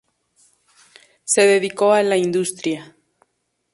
[1.25, 2.97] Se dedicó a la Industria.